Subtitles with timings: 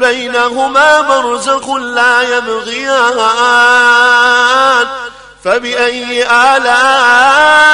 [0.00, 3.28] بينهما برزخ لا يبغيان.
[5.44, 7.70] فبأي آلاء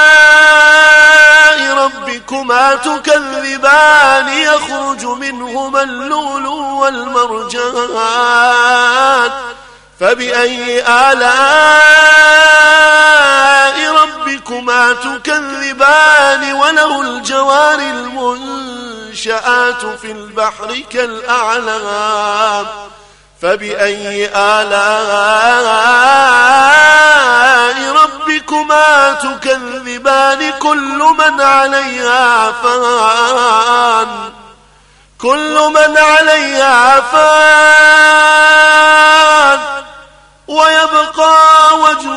[1.83, 7.99] ربكما تكذبان؟ يخرج منهما اللؤلؤ والمرجان.
[9.99, 11.77] فبأي آلاء
[14.01, 17.79] ربكما تكذبان؟ وله الجوار
[19.17, 22.67] المنشآت في البحر كالأعلام
[23.41, 24.77] فبأي آلاء
[28.03, 34.33] ربكما تكذبان؟ كل من عليها فان
[35.21, 38.37] كل من عليها فان.
[40.47, 42.16] ويبقى وجه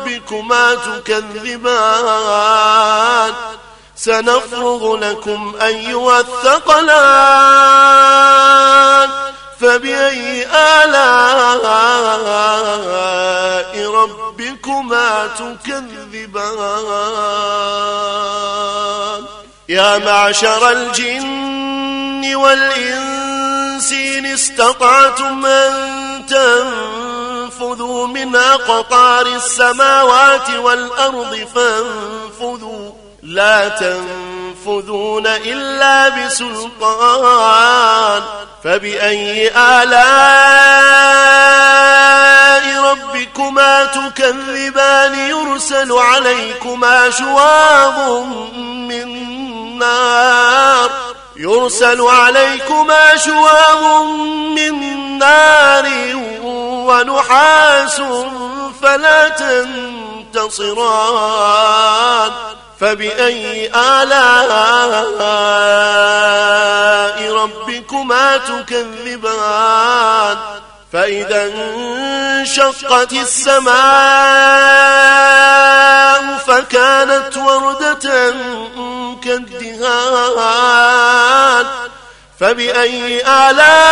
[0.75, 2.13] تكذبان.
[3.95, 7.81] سنفرغ لكم أيها الثقلان.
[9.61, 11.01] فبأي آلاء
[13.91, 15.91] ربكما تكذبان؟
[19.69, 26.25] يا معشر الجن والإنس إن استطعتم أن
[27.61, 32.91] تنفذوا من أقطار السماوات والأرض فانفذوا.
[33.23, 38.23] لا تنفذون إلا بسلطان.
[38.63, 40.01] فبأي آلاء
[42.91, 48.23] ربكما تكذبان؟ يرسل عليكما شواظ
[48.57, 49.07] من
[49.77, 50.89] نار.
[51.35, 54.03] يرسل عليكما شواظ
[54.55, 55.60] من نار.
[56.91, 58.01] ونحاس
[58.81, 59.29] فلا
[60.33, 62.31] تنتصران
[62.79, 64.51] فبأي آلاء
[67.33, 70.37] ربكما تكذبان
[70.93, 73.71] فإذا انشقت السماء
[76.47, 78.33] فكانت وردة
[79.23, 80.45] كالدهان
[82.39, 83.91] فبأي آلاء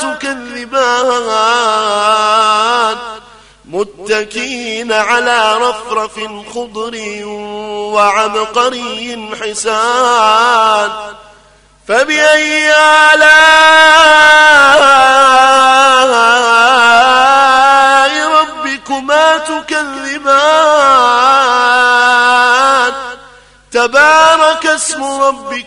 [0.00, 1.36] تكذبان.
[3.64, 6.20] متكين على رفرف
[6.54, 6.94] خضر
[7.94, 10.90] وعبقري حسان.
[11.88, 12.72] فبأي
[13.14, 13.36] آلاء
[18.40, 20.86] ربكما تكذبان؟
[23.72, 25.66] تبارك اسم ربك